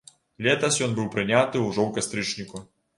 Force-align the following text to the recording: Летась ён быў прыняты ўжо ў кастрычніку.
Летась 0.47 0.79
ён 0.87 0.95
быў 1.01 1.13
прыняты 1.17 1.55
ўжо 1.69 1.81
ў 1.87 1.91
кастрычніку. 1.99 2.69